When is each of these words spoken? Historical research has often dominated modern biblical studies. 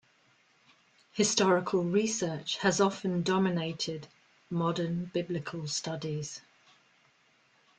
Historical 1.11 1.83
research 1.83 2.57
has 2.57 2.81
often 2.81 3.21
dominated 3.21 4.07
modern 4.49 5.05
biblical 5.13 5.67
studies. 5.67 6.41